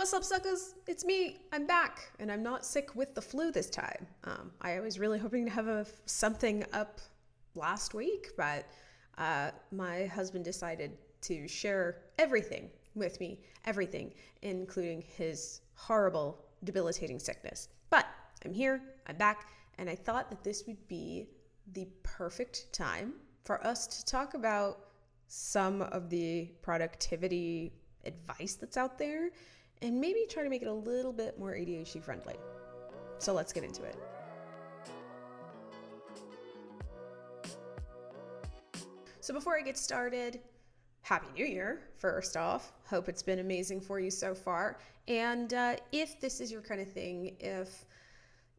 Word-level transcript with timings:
What's 0.00 0.14
up, 0.14 0.24
suckers? 0.24 0.76
It's 0.86 1.04
me. 1.04 1.36
I'm 1.52 1.66
back, 1.66 2.10
and 2.20 2.32
I'm 2.32 2.42
not 2.42 2.64
sick 2.64 2.96
with 2.96 3.14
the 3.14 3.20
flu 3.20 3.52
this 3.52 3.68
time. 3.68 4.06
Um, 4.24 4.50
I 4.62 4.80
was 4.80 4.98
really 4.98 5.18
hoping 5.18 5.44
to 5.44 5.50
have 5.50 5.68
a, 5.68 5.84
something 6.06 6.64
up 6.72 7.02
last 7.54 7.92
week, 7.92 8.30
but 8.34 8.64
uh, 9.18 9.50
my 9.70 10.06
husband 10.06 10.42
decided 10.42 10.96
to 11.20 11.46
share 11.46 11.98
everything 12.18 12.70
with 12.94 13.20
me, 13.20 13.42
everything, 13.66 14.14
including 14.40 15.02
his 15.02 15.60
horrible, 15.74 16.46
debilitating 16.64 17.18
sickness. 17.18 17.68
But 17.90 18.06
I'm 18.42 18.54
here, 18.54 18.80
I'm 19.06 19.16
back, 19.16 19.50
and 19.76 19.90
I 19.90 19.96
thought 19.96 20.30
that 20.30 20.42
this 20.42 20.66
would 20.66 20.88
be 20.88 21.28
the 21.74 21.86
perfect 22.04 22.72
time 22.72 23.12
for 23.44 23.62
us 23.66 23.86
to 23.86 24.06
talk 24.06 24.32
about 24.32 24.78
some 25.28 25.82
of 25.82 26.08
the 26.08 26.48
productivity 26.62 27.74
advice 28.06 28.54
that's 28.54 28.78
out 28.78 28.98
there 28.98 29.28
and 29.82 30.00
maybe 30.00 30.26
try 30.28 30.42
to 30.42 30.48
make 30.50 30.62
it 30.62 30.68
a 30.68 30.72
little 30.72 31.12
bit 31.12 31.38
more 31.38 31.52
ADHD 31.52 32.02
friendly. 32.02 32.36
So 33.18 33.32
let's 33.32 33.52
get 33.52 33.64
into 33.64 33.82
it. 33.84 33.96
So 39.20 39.34
before 39.34 39.56
I 39.56 39.62
get 39.62 39.76
started, 39.76 40.40
Happy 41.02 41.26
New 41.36 41.44
Year, 41.44 41.80
first 41.98 42.36
off. 42.36 42.72
Hope 42.88 43.08
it's 43.08 43.22
been 43.22 43.38
amazing 43.38 43.80
for 43.80 44.00
you 44.00 44.10
so 44.10 44.34
far. 44.34 44.78
And 45.08 45.52
uh, 45.54 45.76
if 45.92 46.20
this 46.20 46.40
is 46.40 46.52
your 46.52 46.62
kind 46.62 46.80
of 46.80 46.90
thing, 46.90 47.36
if 47.40 47.84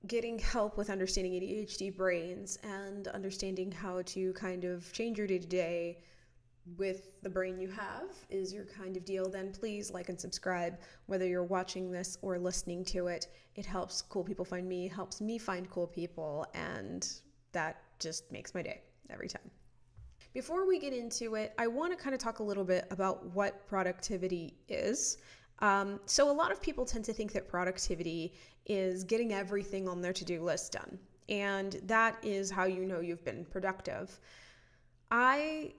getting 0.08 0.40
help 0.40 0.78
with 0.78 0.90
understanding 0.90 1.34
ADHD 1.34 1.96
brains 1.96 2.58
and 2.64 3.08
understanding 3.10 3.72
how 3.72 4.02
to 4.04 4.34
kind 4.34 4.64
of 4.64 4.92
change 4.94 5.18
your 5.18 5.28
day 5.28 5.38
to 5.38 5.48
day 5.48 5.98
with 6.78 7.22
the 7.22 7.30
brain 7.30 7.60
you 7.60 7.70
have 7.70 8.12
is 8.30 8.54
your 8.54 8.66
kind 8.66 8.96
of 8.96 9.04
deal, 9.06 9.30
then 9.30 9.52
please 9.52 9.92
like 9.92 10.10
and 10.10 10.20
subscribe. 10.20 10.78
Whether 11.08 11.28
you're 11.28 11.44
watching 11.44 11.92
this 11.92 12.18
or 12.22 12.38
listening 12.38 12.86
to 12.86 13.08
it, 13.08 13.28
it 13.56 13.66
helps 13.66 14.02
cool 14.02 14.24
people 14.24 14.46
find 14.46 14.68
me, 14.68 14.88
helps 14.88 15.22
me 15.22 15.38
find 15.38 15.70
cool 15.70 15.88
people, 15.88 16.46
and 16.54 17.08
that 17.52 17.82
just 18.00 18.32
makes 18.32 18.54
my 18.54 18.62
day 18.62 18.82
every 19.10 19.28
time. 19.28 19.50
Before 20.34 20.66
we 20.66 20.80
get 20.80 20.94
into 20.94 21.36
it, 21.36 21.54
I 21.58 21.68
want 21.68 21.98
to 21.98 22.02
kind 22.02 22.14
of 22.14 22.22
talk 22.22 22.40
a 22.40 22.44
little 22.44 22.64
bit 22.64 22.86
about 22.90 23.26
what 23.34 23.68
productivity 23.68 24.56
is. 24.70 25.18
Um, 25.60 26.00
so, 26.06 26.32
a 26.32 26.32
lot 26.32 26.52
of 26.52 26.62
people 26.62 26.86
tend 26.86 27.06
to 27.06 27.14
think 27.14 27.34
that 27.34 27.48
productivity 27.48 28.34
is 28.66 29.04
getting 29.04 29.34
everything 29.34 29.88
on 29.88 30.02
their 30.02 30.14
to 30.14 30.26
do 30.26 30.42
list 30.42 30.72
done, 30.72 30.98
and 31.30 31.80
that 31.84 32.18
is 32.24 32.50
how 32.50 32.64
you 32.64 32.86
know 32.86 33.00
you've 33.00 33.24
been 33.26 33.46
productive. 33.46 34.20
I 35.12 35.74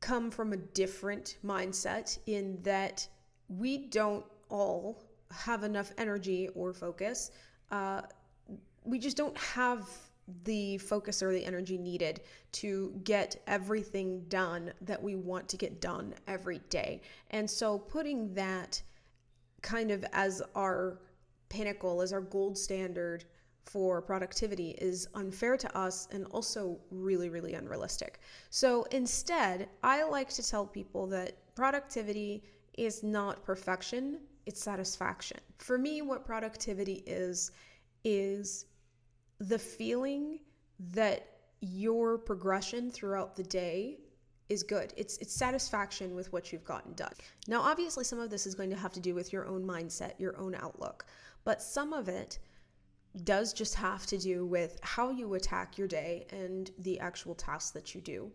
come 0.00 0.30
from 0.30 0.52
a 0.52 0.56
different 0.56 1.38
mindset 1.44 2.18
in 2.26 2.58
that 2.62 3.06
we 3.48 3.76
don't 3.88 4.24
all 4.48 5.02
have 5.30 5.62
enough 5.62 5.92
energy 5.98 6.48
or 6.54 6.72
focus. 6.72 7.30
Uh, 7.70 8.02
we 8.84 8.98
just 8.98 9.16
don't 9.16 9.36
have 9.36 9.88
the 10.44 10.78
focus 10.78 11.22
or 11.22 11.32
the 11.32 11.44
energy 11.44 11.76
needed 11.76 12.20
to 12.52 12.92
get 13.04 13.42
everything 13.46 14.24
done 14.28 14.72
that 14.80 15.02
we 15.02 15.16
want 15.16 15.48
to 15.48 15.56
get 15.56 15.80
done 15.80 16.14
every 16.26 16.60
day. 16.70 17.00
And 17.30 17.48
so 17.48 17.78
putting 17.78 18.32
that 18.34 18.80
kind 19.62 19.90
of 19.90 20.04
as 20.12 20.42
our 20.54 21.00
pinnacle, 21.48 22.00
as 22.00 22.12
our 22.12 22.20
gold 22.20 22.56
standard 22.56 23.24
for 23.64 24.02
productivity 24.02 24.70
is 24.78 25.08
unfair 25.14 25.56
to 25.56 25.76
us 25.76 26.08
and 26.10 26.26
also 26.26 26.78
really, 26.90 27.28
really 27.28 27.54
unrealistic. 27.54 28.20
So 28.50 28.84
instead, 28.90 29.68
I 29.82 30.02
like 30.02 30.30
to 30.30 30.46
tell 30.46 30.66
people 30.66 31.06
that 31.08 31.54
productivity 31.54 32.42
is 32.78 33.02
not 33.02 33.44
perfection, 33.44 34.20
it's 34.46 34.62
satisfaction. 34.62 35.38
For 35.58 35.78
me, 35.78 36.02
what 36.02 36.24
productivity 36.24 37.02
is, 37.06 37.52
is 38.04 38.66
the 39.38 39.58
feeling 39.58 40.40
that 40.92 41.26
your 41.60 42.16
progression 42.18 42.90
throughout 42.90 43.36
the 43.36 43.42
day 43.42 43.98
is 44.48 44.62
good. 44.62 44.92
It's 44.96 45.16
it's 45.18 45.32
satisfaction 45.32 46.14
with 46.14 46.32
what 46.32 46.52
you've 46.52 46.64
gotten 46.64 46.92
done. 46.94 47.12
Now 47.46 47.60
obviously 47.60 48.04
some 48.04 48.18
of 48.18 48.30
this 48.30 48.46
is 48.46 48.54
going 48.54 48.70
to 48.70 48.76
have 48.76 48.92
to 48.94 49.00
do 49.00 49.14
with 49.14 49.32
your 49.32 49.46
own 49.46 49.64
mindset, 49.64 50.18
your 50.18 50.36
own 50.38 50.54
outlook, 50.54 51.06
but 51.44 51.62
some 51.62 51.92
of 51.92 52.08
it 52.08 52.38
does 53.24 53.52
just 53.52 53.74
have 53.74 54.06
to 54.06 54.18
do 54.18 54.46
with 54.46 54.78
how 54.82 55.10
you 55.10 55.34
attack 55.34 55.76
your 55.76 55.88
day 55.88 56.26
and 56.30 56.70
the 56.78 56.98
actual 57.00 57.34
tasks 57.34 57.70
that 57.72 57.94
you 57.94 58.00
do. 58.00 58.30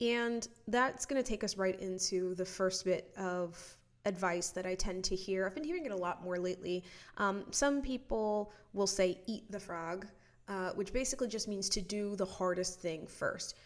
And 0.00 0.46
that's 0.68 1.06
going 1.06 1.22
to 1.22 1.28
take 1.28 1.42
us 1.42 1.56
right 1.56 1.78
into 1.80 2.34
the 2.34 2.44
first 2.44 2.84
bit 2.84 3.12
of 3.16 3.76
advice 4.04 4.50
that 4.50 4.66
I 4.66 4.74
tend 4.74 5.04
to 5.04 5.16
hear. 5.16 5.46
I've 5.46 5.54
been 5.54 5.64
hearing 5.64 5.86
it 5.86 5.92
a 5.92 5.96
lot 5.96 6.22
more 6.22 6.38
lately. 6.38 6.84
Um, 7.16 7.44
some 7.50 7.82
people 7.82 8.52
will 8.72 8.86
say, 8.86 9.18
eat 9.26 9.50
the 9.50 9.58
frog, 9.58 10.06
uh, 10.46 10.70
which 10.70 10.92
basically 10.92 11.28
just 11.28 11.48
means 11.48 11.68
to 11.70 11.80
do 11.80 12.16
the 12.16 12.24
hardest 12.24 12.80
thing 12.80 13.06
first. 13.06 13.56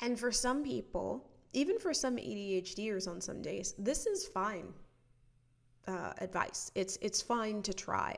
And 0.00 0.18
for 0.18 0.32
some 0.32 0.62
people, 0.64 1.30
even 1.52 1.78
for 1.78 1.92
some 1.92 2.16
ADHDers 2.16 3.08
on 3.08 3.20
some 3.20 3.42
days, 3.42 3.74
this 3.78 4.06
is 4.06 4.26
fine 4.26 4.72
uh, 5.86 6.12
advice. 6.18 6.70
It's 6.74 6.98
it's 7.00 7.20
fine 7.20 7.62
to 7.62 7.72
try, 7.72 8.14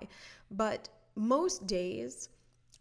but 0.51 0.89
most 1.15 1.67
days, 1.67 2.29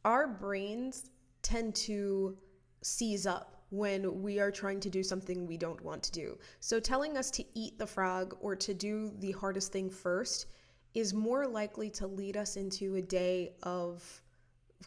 our 0.06 0.28
brains 0.28 1.09
tend 1.42 1.75
to 1.75 2.38
seize 2.81 3.25
up 3.25 3.64
when 3.69 4.22
we 4.22 4.40
are 4.40 4.52
trying 4.52 4.80
to 4.81 4.90
do 4.90 5.02
something 5.02 5.47
we 5.47 5.58
don't 5.58 5.81
want 5.81 6.03
to 6.03 6.12
do. 6.12 6.38
So, 6.59 6.80
telling 6.80 7.18
us 7.18 7.31
to 7.31 7.44
eat 7.53 7.78
the 7.78 7.88
frog 7.88 8.36
or 8.41 8.56
to 8.56 8.74
do 8.74 9.12
the 9.20 9.31
hardest 9.31 9.72
thing 9.72 9.90
first 9.90 10.47
is 10.94 11.14
more 11.14 11.47
likely 11.47 11.90
to 11.90 12.08
lead 12.08 12.36
us 12.36 12.58
into 12.58 12.96
a 12.96 13.02
day 13.02 13.53
of 13.64 14.22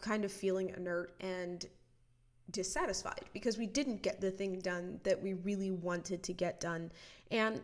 kind 0.01 0.23
of 0.23 0.31
feeling 0.31 0.69
inert 0.77 1.15
and 1.19 1.65
dissatisfied 2.51 3.25
because 3.33 3.57
we 3.57 3.65
didn't 3.65 4.03
get 4.03 4.21
the 4.21 4.29
thing 4.29 4.59
done 4.59 4.99
that 5.03 5.19
we 5.21 5.33
really 5.33 5.71
wanted 5.71 6.21
to 6.23 6.33
get 6.33 6.59
done. 6.59 6.91
And 7.31 7.61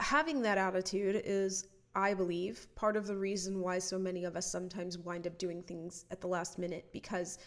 having 0.00 0.40
that 0.42 0.56
attitude 0.56 1.20
is 1.24 1.66
I 1.94 2.14
believe, 2.14 2.66
part 2.76 2.96
of 2.96 3.06
the 3.06 3.16
reason 3.16 3.60
why 3.60 3.78
so 3.78 3.98
many 3.98 4.24
of 4.24 4.36
us 4.36 4.50
sometimes 4.50 4.98
wind 4.98 5.26
up 5.26 5.38
doing 5.38 5.62
things 5.62 6.04
at 6.10 6.20
the 6.20 6.28
last 6.28 6.58
minute 6.58 6.86
because 6.92 7.38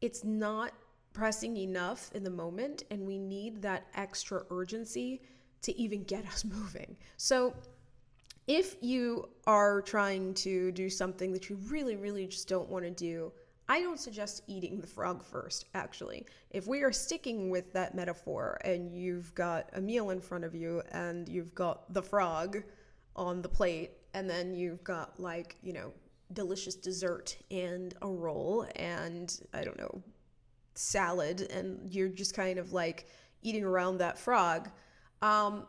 it's 0.00 0.24
not 0.24 0.72
pressing 1.12 1.56
enough 1.56 2.10
in 2.14 2.24
the 2.24 2.30
moment 2.30 2.84
and 2.90 3.06
we 3.06 3.18
need 3.18 3.60
that 3.62 3.86
extra 3.94 4.44
urgency 4.50 5.20
to 5.62 5.76
even 5.78 6.02
get 6.04 6.26
us 6.26 6.44
moving. 6.56 6.96
So, 7.16 7.54
if 8.46 8.76
you 8.80 9.28
are 9.46 9.80
trying 9.82 10.34
to 10.34 10.72
do 10.72 10.90
something 10.90 11.32
that 11.32 11.48
you 11.48 11.56
really, 11.68 11.94
really 11.94 12.26
just 12.26 12.48
don't 12.48 12.68
want 12.68 12.84
to 12.84 12.90
do, 12.90 13.32
I 13.68 13.80
don't 13.80 14.00
suggest 14.00 14.42
eating 14.48 14.80
the 14.80 14.86
frog 14.88 15.22
first, 15.22 15.66
actually. 15.74 16.26
If 16.50 16.66
we 16.66 16.82
are 16.82 16.90
sticking 16.90 17.50
with 17.50 17.72
that 17.74 17.94
metaphor 17.94 18.58
and 18.64 18.92
you've 18.92 19.32
got 19.36 19.70
a 19.74 19.80
meal 19.80 20.10
in 20.10 20.20
front 20.20 20.42
of 20.42 20.56
you 20.56 20.82
and 20.90 21.28
you've 21.28 21.54
got 21.54 21.94
the 21.94 22.02
frog, 22.02 22.64
on 23.20 23.42
the 23.42 23.48
plate 23.48 23.92
and 24.14 24.28
then 24.28 24.54
you've 24.54 24.82
got 24.82 25.20
like 25.20 25.56
you 25.62 25.72
know 25.72 25.92
delicious 26.32 26.74
dessert 26.74 27.36
and 27.50 27.94
a 28.02 28.08
roll 28.08 28.66
and 28.76 29.40
i 29.52 29.62
don't 29.62 29.78
know 29.78 30.02
salad 30.74 31.42
and 31.52 31.78
you're 31.92 32.08
just 32.08 32.34
kind 32.34 32.58
of 32.58 32.72
like 32.72 33.06
eating 33.42 33.64
around 33.64 33.98
that 33.98 34.18
frog. 34.18 34.70
Um, 35.22 35.66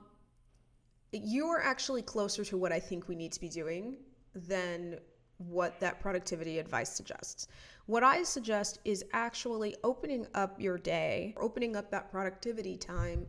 you 1.11 1.47
are 1.47 1.61
actually 1.61 2.01
closer 2.01 2.45
to 2.45 2.55
what 2.55 2.71
i 2.71 2.79
think 2.79 3.09
we 3.09 3.15
need 3.15 3.33
to 3.33 3.41
be 3.41 3.49
doing 3.49 3.97
than 4.33 4.97
what 5.37 5.77
that 5.81 5.99
productivity 5.99 6.59
advice 6.59 6.89
suggests. 6.89 7.47
What 7.85 8.03
i 8.03 8.23
suggest 8.23 8.79
is 8.85 9.03
actually 9.11 9.75
opening 9.83 10.25
up 10.33 10.61
your 10.61 10.77
day 10.77 11.35
opening 11.37 11.75
up 11.75 11.91
that 11.91 12.09
productivity 12.09 12.77
time 12.77 13.27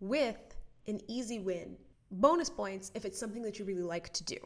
with 0.00 0.54
an 0.86 1.00
easy 1.08 1.38
win 1.38 1.78
bonus 2.14 2.50
points 2.50 2.90
if 2.94 3.04
it's 3.04 3.18
something 3.18 3.42
that 3.42 3.58
you 3.58 3.64
really 3.64 3.82
like 3.82 4.12
to 4.12 4.24
do. 4.24 4.36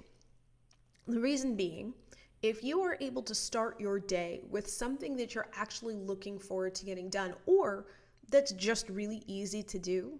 The 1.06 1.20
reason 1.20 1.56
being, 1.56 1.94
if 2.42 2.62
you 2.62 2.80
are 2.82 2.96
able 3.00 3.22
to 3.22 3.34
start 3.34 3.80
your 3.80 3.98
day 3.98 4.42
with 4.50 4.68
something 4.68 5.16
that 5.16 5.34
you're 5.34 5.48
actually 5.54 5.94
looking 5.94 6.38
forward 6.38 6.74
to 6.76 6.84
getting 6.84 7.08
done 7.08 7.34
or 7.46 7.86
that's 8.30 8.52
just 8.52 8.88
really 8.88 9.22
easy 9.26 9.62
to 9.62 9.78
do, 9.78 10.18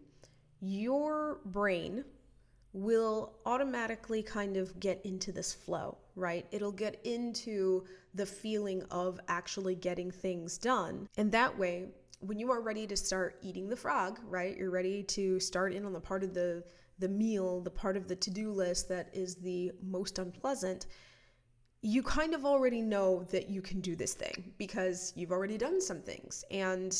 your 0.61 1.41
brain 1.47 2.05
will 2.73 3.35
automatically 3.47 4.23
kind 4.23 4.57
of 4.57 4.79
get 4.81 5.01
into 5.05 5.33
this 5.33 5.53
flow, 5.53 5.97
right? 6.17 6.47
It'll 6.51 6.73
get 6.73 7.01
into 7.05 7.85
the 8.15 8.27
feeling 8.27 8.83
of 8.91 9.21
actually 9.29 9.75
getting 9.75 10.11
things 10.11 10.59
done. 10.59 11.09
And 11.17 11.31
that 11.33 11.57
way, 11.57 11.89
when 12.21 12.39
you 12.39 12.51
are 12.51 12.61
ready 12.61 12.87
to 12.87 12.97
start 12.97 13.37
eating 13.43 13.69
the 13.69 13.77
frog, 13.77 14.19
right? 14.29 14.57
You're 14.57 14.71
ready 14.71 15.03
to 15.05 15.39
start 15.39 15.73
in 15.73 15.85
on 15.85 15.93
the 15.93 16.01
part 16.01 16.23
of 16.25 16.35
the 16.35 16.65
the 16.99 17.09
meal, 17.09 17.61
the 17.61 17.71
part 17.71 17.97
of 17.97 18.09
the 18.09 18.17
to 18.17 18.31
do 18.31 18.53
list 18.53 18.89
that 18.89 19.09
is 19.13 19.37
the 19.37 19.73
most 19.83 20.19
unpleasant, 20.19 20.87
you 21.81 22.03
kind 22.03 22.35
of 22.35 22.45
already 22.45 22.83
know 22.83 23.23
that 23.31 23.49
you 23.49 23.63
can 23.63 23.81
do 23.81 23.95
this 23.95 24.15
thing 24.15 24.53
because 24.59 25.13
you've 25.15 25.31
already 25.31 25.57
done 25.57 25.81
some 25.81 26.01
things. 26.01 26.45
And 26.51 26.99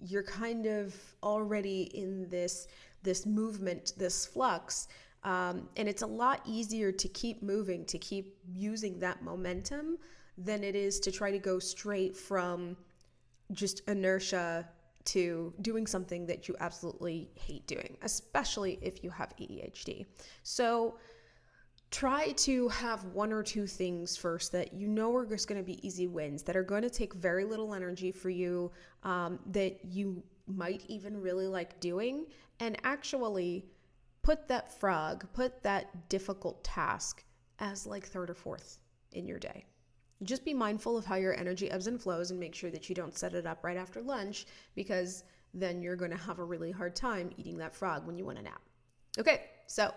you're 0.00 0.22
kind 0.22 0.66
of 0.66 0.94
already 1.22 1.82
in 1.94 2.28
this 2.28 2.68
this 3.02 3.26
movement 3.26 3.94
this 3.96 4.26
flux. 4.26 4.86
Um, 5.24 5.68
and 5.76 5.88
it's 5.88 6.02
a 6.02 6.06
lot 6.06 6.40
easier 6.46 6.92
to 6.92 7.08
keep 7.08 7.42
moving, 7.42 7.84
to 7.86 7.98
keep 7.98 8.36
using 8.52 8.98
that 9.00 9.22
momentum 9.22 9.98
than 10.38 10.64
it 10.64 10.74
is 10.74 10.98
to 11.00 11.12
try 11.12 11.30
to 11.30 11.38
go 11.38 11.58
straight 11.58 12.16
from 12.16 12.76
just 13.52 13.82
inertia 13.88 14.68
to 15.06 15.52
doing 15.62 15.86
something 15.86 16.26
that 16.26 16.48
you 16.48 16.56
absolutely 16.60 17.30
hate 17.34 17.66
doing, 17.66 17.96
especially 18.02 18.78
if 18.82 19.02
you 19.02 19.10
have 19.10 19.34
ADHD. 19.40 20.06
So 20.42 20.98
try 21.90 22.32
to 22.32 22.68
have 22.68 23.04
one 23.06 23.32
or 23.32 23.42
two 23.42 23.66
things 23.66 24.16
first 24.16 24.50
that 24.52 24.72
you 24.72 24.88
know 24.88 25.14
are 25.14 25.26
just 25.26 25.46
going 25.46 25.60
to 25.60 25.64
be 25.64 25.86
easy 25.86 26.06
wins 26.06 26.42
that 26.42 26.56
are 26.56 26.62
going 26.62 26.82
to 26.82 26.90
take 26.90 27.12
very 27.14 27.44
little 27.44 27.74
energy 27.74 28.10
for 28.10 28.30
you, 28.30 28.72
um, 29.02 29.38
that 29.46 29.84
you 29.84 30.22
might 30.46 30.84
even 30.88 31.20
really 31.20 31.46
like 31.46 31.78
doing, 31.80 32.26
and 32.60 32.78
actually 32.84 33.66
put 34.22 34.48
that 34.48 34.72
frog, 34.78 35.26
put 35.34 35.62
that 35.62 36.08
difficult 36.08 36.62
task 36.64 37.24
as 37.58 37.86
like 37.86 38.06
third 38.06 38.30
or 38.30 38.34
fourth 38.34 38.78
in 39.12 39.26
your 39.26 39.38
day. 39.38 39.64
Just 40.24 40.44
be 40.44 40.54
mindful 40.54 40.96
of 40.96 41.04
how 41.04 41.16
your 41.16 41.38
energy 41.38 41.70
ebbs 41.70 41.86
and 41.86 42.00
flows 42.00 42.30
and 42.30 42.38
make 42.38 42.54
sure 42.54 42.70
that 42.70 42.88
you 42.88 42.94
don't 42.94 43.16
set 43.16 43.34
it 43.34 43.46
up 43.46 43.64
right 43.64 43.76
after 43.76 44.00
lunch 44.00 44.46
because 44.74 45.24
then 45.54 45.82
you're 45.82 45.96
going 45.96 46.10
to 46.10 46.16
have 46.16 46.38
a 46.38 46.44
really 46.44 46.70
hard 46.70 46.94
time 46.96 47.30
eating 47.36 47.58
that 47.58 47.74
frog 47.74 48.06
when 48.06 48.16
you 48.16 48.24
want 48.24 48.38
a 48.38 48.42
nap. 48.42 48.62
Okay, 49.18 49.42
so 49.66 49.92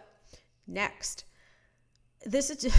next. 0.67 1.25
This 2.25 2.49
is 2.49 2.57
just, 2.61 2.77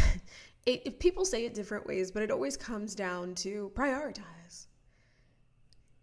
it, 0.67 0.99
people 0.99 1.25
say 1.25 1.45
it 1.45 1.55
different 1.55 1.87
ways, 1.87 2.11
but 2.11 2.23
it 2.23 2.31
always 2.31 2.57
comes 2.57 2.95
down 2.95 3.35
to 3.37 3.71
prioritize. 3.75 4.67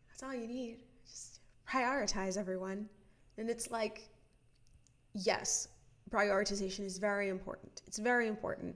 That's 0.07 0.23
all 0.23 0.33
you 0.33 0.47
need. 0.47 0.77
Just 1.05 1.39
prioritize 1.67 2.37
everyone. 2.37 2.87
And 3.37 3.49
it's 3.49 3.69
like 3.71 4.09
yes, 5.13 5.67
prioritization 6.11 6.85
is 6.85 6.97
very 6.97 7.29
important. 7.29 7.81
It's 7.87 7.99
very 7.99 8.27
important. 8.27 8.75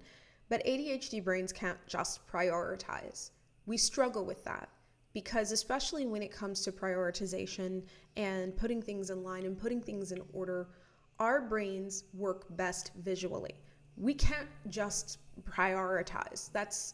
But 0.50 0.66
ADHD 0.66 1.24
brains 1.24 1.52
can't 1.52 1.78
just 1.88 2.26
prioritize. 2.28 3.32
We 3.66 3.78
struggle 3.78 4.26
with 4.26 4.44
that 4.46 4.70
because, 5.14 5.52
especially 5.52 6.06
when 6.06 6.22
it 6.22 6.32
comes 6.32 6.62
to 6.62 6.72
prioritization 6.72 7.84
and 8.16 8.56
putting 8.56 8.82
things 8.82 9.10
in 9.10 9.24
line 9.24 9.46
and 9.46 9.58
putting 9.58 9.82
things 9.82 10.12
in 10.12 10.22
order, 10.32 10.70
our 11.20 11.42
brains 11.42 12.06
work 12.14 12.46
best 12.56 12.92
visually. 13.04 13.56
We 13.98 14.14
can't 14.14 14.48
just 14.70 15.18
prioritize. 15.44 16.52
That's 16.52 16.94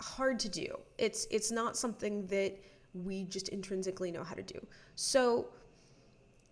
hard 0.00 0.38
to 0.40 0.48
do. 0.48 0.78
It's 0.98 1.26
it's 1.30 1.50
not 1.50 1.76
something 1.76 2.26
that 2.26 2.58
we 2.94 3.24
just 3.24 3.48
intrinsically 3.50 4.10
know 4.10 4.24
how 4.24 4.34
to 4.34 4.42
do. 4.42 4.58
So 4.94 5.48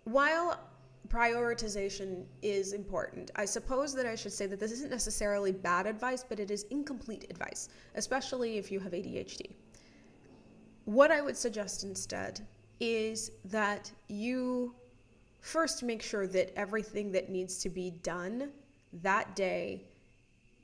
while 0.05 0.61
prioritization 1.09 2.25
is 2.43 2.73
important. 2.73 3.31
I 3.37 3.45
suppose 3.45 3.95
that 3.95 4.07
I 4.07 4.15
should 4.15 4.33
say 4.33 4.47
that 4.47 4.61
this 4.61 4.73
isn't 4.73 4.91
necessarily 4.91 5.53
bad 5.53 5.87
advice, 5.87 6.25
but 6.27 6.39
it 6.39 6.51
is 6.51 6.65
incomplete 6.71 7.27
advice, 7.31 7.69
especially 7.95 8.59
if 8.59 8.71
you 8.71 8.79
have 8.81 8.93
ADHD. 8.93 9.53
What 10.85 11.11
I 11.11 11.21
would 11.21 11.37
suggest 11.37 11.85
instead 11.85 12.41
is 12.79 13.33
that 13.45 13.91
you 14.09 14.75
first 15.41 15.83
make 15.83 16.03
sure 16.03 16.27
that 16.27 16.57
everything 16.59 17.13
that 17.13 17.29
needs 17.29 17.59
to 17.59 17.71
be 17.71 17.91
done 18.03 18.51
that 19.03 19.35
day 19.35 19.85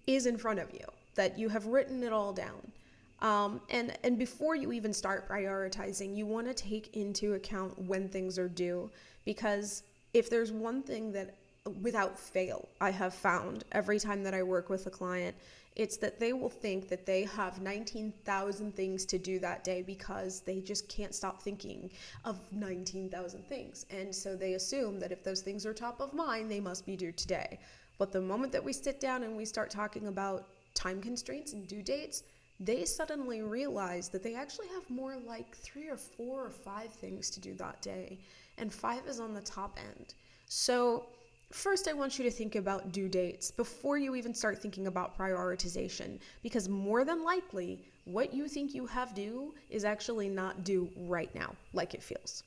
is 0.06 0.26
in 0.26 0.36
front 0.36 0.58
of 0.58 0.72
you, 0.72 0.84
that 1.14 1.38
you 1.38 1.48
have 1.48 1.66
written 1.66 2.02
it 2.02 2.12
all 2.12 2.32
down. 2.32 2.72
Um, 3.20 3.60
and 3.70 3.96
and 4.04 4.18
before 4.18 4.54
you 4.54 4.72
even 4.72 4.92
start 4.92 5.28
prioritizing, 5.28 6.14
you 6.16 6.26
want 6.26 6.46
to 6.48 6.54
take 6.54 6.94
into 6.94 7.34
account 7.34 7.78
when 7.78 8.08
things 8.08 8.38
are 8.38 8.48
due 8.48 8.90
because 9.24 9.84
if 10.16 10.30
there's 10.30 10.50
one 10.50 10.82
thing 10.82 11.12
that 11.12 11.34
without 11.82 12.18
fail 12.18 12.68
I 12.80 12.90
have 12.90 13.12
found 13.12 13.64
every 13.72 13.98
time 13.98 14.22
that 14.22 14.32
I 14.32 14.42
work 14.42 14.70
with 14.70 14.86
a 14.86 14.90
client, 14.90 15.36
it's 15.74 15.98
that 15.98 16.18
they 16.18 16.32
will 16.32 16.48
think 16.48 16.88
that 16.88 17.04
they 17.04 17.24
have 17.24 17.60
19,000 17.60 18.74
things 18.74 19.04
to 19.04 19.18
do 19.18 19.38
that 19.40 19.62
day 19.62 19.82
because 19.82 20.40
they 20.40 20.60
just 20.60 20.88
can't 20.88 21.14
stop 21.14 21.42
thinking 21.42 21.90
of 22.24 22.40
19,000 22.50 23.46
things. 23.46 23.84
And 23.90 24.14
so 24.14 24.34
they 24.34 24.54
assume 24.54 24.98
that 25.00 25.12
if 25.12 25.22
those 25.22 25.42
things 25.42 25.66
are 25.66 25.74
top 25.74 26.00
of 26.00 26.14
mind, 26.14 26.50
they 26.50 26.60
must 26.60 26.86
be 26.86 26.96
due 26.96 27.12
today. 27.12 27.58
But 27.98 28.10
the 28.10 28.22
moment 28.22 28.52
that 28.52 28.64
we 28.64 28.72
sit 28.72 29.00
down 29.00 29.22
and 29.22 29.36
we 29.36 29.44
start 29.44 29.68
talking 29.68 30.06
about 30.06 30.46
time 30.72 31.02
constraints 31.02 31.52
and 31.52 31.68
due 31.68 31.82
dates, 31.82 32.22
they 32.58 32.86
suddenly 32.86 33.42
realize 33.42 34.08
that 34.08 34.22
they 34.22 34.34
actually 34.34 34.68
have 34.68 34.88
more 34.88 35.16
like 35.26 35.54
three 35.54 35.90
or 35.90 35.98
four 35.98 36.46
or 36.46 36.50
five 36.50 36.90
things 36.90 37.28
to 37.30 37.40
do 37.40 37.52
that 37.54 37.82
day 37.82 38.18
and 38.58 38.72
five 38.72 39.06
is 39.06 39.20
on 39.20 39.34
the 39.34 39.40
top 39.40 39.78
end. 39.78 40.14
So, 40.46 41.06
first, 41.52 41.88
I 41.88 41.92
want 41.92 42.18
you 42.18 42.24
to 42.24 42.30
think 42.30 42.54
about 42.54 42.92
due 42.92 43.08
dates 43.08 43.50
before 43.50 43.98
you 43.98 44.14
even 44.14 44.34
start 44.34 44.60
thinking 44.60 44.86
about 44.86 45.16
prioritization, 45.16 46.18
because 46.42 46.68
more 46.68 47.04
than 47.04 47.24
likely, 47.24 47.80
what 48.04 48.32
you 48.32 48.48
think 48.48 48.74
you 48.74 48.86
have 48.86 49.14
due 49.14 49.54
is 49.70 49.84
actually 49.84 50.28
not 50.28 50.64
due 50.64 50.88
right 50.96 51.34
now, 51.34 51.54
like 51.72 51.94
it 51.94 52.02
feels. 52.02 52.44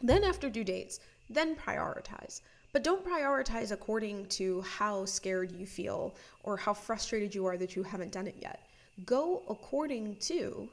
Then, 0.00 0.24
after 0.24 0.50
due 0.50 0.64
dates, 0.64 1.00
then 1.30 1.56
prioritize. 1.56 2.40
But 2.72 2.82
don't 2.82 3.06
prioritize 3.06 3.70
according 3.70 4.26
to 4.26 4.60
how 4.62 5.04
scared 5.04 5.52
you 5.52 5.64
feel 5.64 6.16
or 6.42 6.56
how 6.56 6.74
frustrated 6.74 7.32
you 7.32 7.46
are 7.46 7.56
that 7.56 7.76
you 7.76 7.84
haven't 7.84 8.10
done 8.10 8.26
it 8.26 8.36
yet. 8.40 8.66
Go 9.06 9.42
according 9.48 10.16
to 10.22 10.68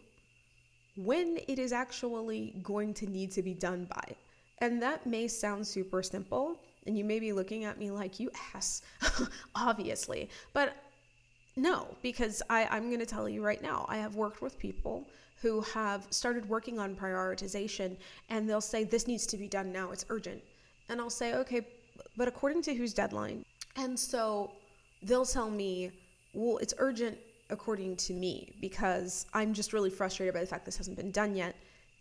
when 0.97 1.37
it 1.47 1.59
is 1.59 1.71
actually 1.71 2.55
going 2.63 2.93
to 2.95 3.05
need 3.05 3.31
to 3.31 3.43
be 3.43 3.53
done 3.53 3.85
by. 3.85 4.15
And 4.61 4.81
that 4.81 5.05
may 5.07 5.27
sound 5.27 5.65
super 5.65 6.03
simple, 6.03 6.61
and 6.85 6.97
you 6.97 7.03
may 7.03 7.19
be 7.19 7.33
looking 7.33 7.65
at 7.65 7.79
me 7.79 7.89
like, 7.89 8.19
you 8.19 8.29
ass, 8.53 8.83
obviously. 9.55 10.29
But 10.53 10.75
no, 11.55 11.87
because 12.03 12.41
I, 12.49 12.65
I'm 12.69 12.87
going 12.87 12.99
to 12.99 13.05
tell 13.05 13.27
you 13.27 13.43
right 13.43 13.61
now, 13.61 13.85
I 13.89 13.97
have 13.97 14.15
worked 14.15 14.41
with 14.41 14.57
people 14.59 15.07
who 15.41 15.61
have 15.61 16.05
started 16.11 16.47
working 16.47 16.79
on 16.79 16.95
prioritization, 16.95 17.97
and 18.29 18.47
they'll 18.47 18.61
say, 18.61 18.83
This 18.83 19.07
needs 19.07 19.25
to 19.27 19.37
be 19.37 19.47
done 19.47 19.71
now, 19.71 19.91
it's 19.91 20.05
urgent. 20.09 20.41
And 20.89 21.01
I'll 21.01 21.09
say, 21.09 21.33
Okay, 21.33 21.67
but 22.15 22.27
according 22.27 22.61
to 22.63 22.75
whose 22.75 22.93
deadline? 22.93 23.43
And 23.75 23.99
so 23.99 24.51
they'll 25.01 25.25
tell 25.25 25.49
me, 25.49 25.91
Well, 26.33 26.57
it's 26.59 26.75
urgent 26.77 27.17
according 27.49 27.97
to 27.97 28.13
me 28.13 28.55
because 28.61 29.25
I'm 29.33 29.53
just 29.53 29.73
really 29.73 29.89
frustrated 29.89 30.33
by 30.33 30.41
the 30.41 30.47
fact 30.47 30.65
this 30.65 30.77
hasn't 30.77 30.97
been 30.97 31.11
done 31.11 31.35
yet. 31.35 31.55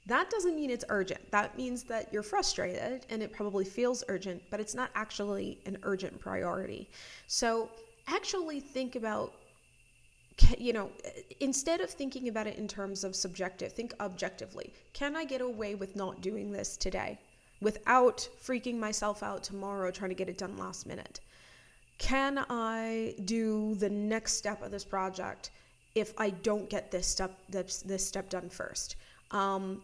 That 0.06 0.30
doesn't 0.30 0.56
mean 0.56 0.70
it's 0.70 0.84
urgent. 0.88 1.30
That 1.30 1.56
means 1.56 1.84
that 1.84 2.12
you're 2.12 2.22
frustrated 2.22 3.06
and 3.10 3.22
it 3.22 3.32
probably 3.32 3.64
feels 3.64 4.02
urgent, 4.08 4.42
but 4.50 4.58
it's 4.58 4.74
not 4.74 4.90
actually 4.94 5.60
an 5.66 5.78
urgent 5.82 6.18
priority. 6.18 6.90
So 7.26 7.70
actually 8.08 8.60
think 8.60 8.96
about 8.96 9.34
you 10.58 10.72
know, 10.72 10.90
instead 11.40 11.80
of 11.80 11.90
thinking 11.90 12.28
about 12.28 12.46
it 12.46 12.56
in 12.56 12.66
terms 12.66 13.04
of 13.04 13.14
subjective, 13.14 13.72
think 13.72 13.92
objectively. 14.00 14.72
Can 14.92 15.16
I 15.16 15.24
get 15.24 15.40
away 15.40 15.74
with 15.74 15.96
not 15.96 16.20
doing 16.20 16.50
this 16.50 16.76
today 16.76 17.18
without 17.60 18.26
freaking 18.42 18.78
myself 18.78 19.22
out 19.22 19.42
tomorrow 19.42 19.90
trying 19.90 20.10
to 20.10 20.14
get 20.14 20.28
it 20.28 20.38
done 20.38 20.56
last 20.56 20.86
minute? 20.86 21.20
Can 21.98 22.44
I 22.48 23.14
do 23.24 23.74
the 23.74 23.90
next 23.90 24.34
step 24.34 24.62
of 24.62 24.70
this 24.70 24.84
project 24.84 25.50
if 25.94 26.14
I 26.16 26.30
don't 26.30 26.70
get 26.70 26.90
this 26.90 27.06
step 27.06 27.38
this, 27.48 27.82
this 27.82 28.06
step 28.06 28.30
done 28.30 28.48
first? 28.48 28.96
Um, 29.32 29.82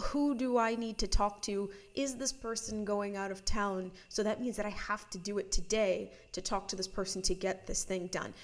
who 0.00 0.34
do 0.34 0.58
I 0.58 0.74
need 0.74 0.98
to 0.98 1.06
talk 1.06 1.40
to? 1.42 1.70
Is 1.94 2.16
this 2.16 2.32
person 2.32 2.84
going 2.84 3.16
out 3.16 3.30
of 3.30 3.44
town? 3.44 3.92
So 4.08 4.22
that 4.22 4.40
means 4.40 4.56
that 4.56 4.66
I 4.66 4.70
have 4.70 5.08
to 5.10 5.18
do 5.18 5.38
it 5.38 5.52
today 5.52 6.10
to 6.32 6.40
talk 6.40 6.66
to 6.68 6.76
this 6.76 6.88
person 6.88 7.22
to 7.22 7.34
get 7.34 7.66
this 7.66 7.84
thing 7.84 8.08
done. 8.08 8.34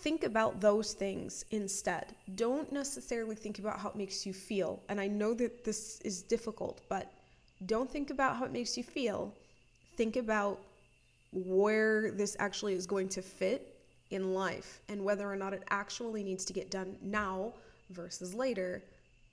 Think 0.00 0.24
about 0.24 0.60
those 0.60 0.94
things 0.94 1.44
instead. 1.50 2.14
Don't 2.36 2.72
necessarily 2.72 3.34
think 3.34 3.58
about 3.58 3.78
how 3.80 3.90
it 3.90 3.96
makes 3.96 4.24
you 4.24 4.32
feel. 4.32 4.80
And 4.88 5.00
I 5.00 5.08
know 5.08 5.34
that 5.34 5.64
this 5.64 6.00
is 6.02 6.22
difficult, 6.22 6.80
but 6.88 7.12
don't 7.66 7.90
think 7.90 8.10
about 8.10 8.36
how 8.36 8.44
it 8.44 8.52
makes 8.52 8.76
you 8.76 8.84
feel. 8.84 9.34
Think 9.96 10.16
about 10.16 10.60
where 11.32 12.12
this 12.12 12.36
actually 12.38 12.74
is 12.74 12.86
going 12.86 13.08
to 13.10 13.22
fit 13.22 13.74
in 14.10 14.32
life 14.32 14.80
and 14.88 15.04
whether 15.04 15.30
or 15.30 15.36
not 15.36 15.52
it 15.52 15.64
actually 15.68 16.22
needs 16.22 16.44
to 16.46 16.52
get 16.52 16.70
done 16.70 16.96
now 17.02 17.52
versus 17.90 18.34
later 18.34 18.82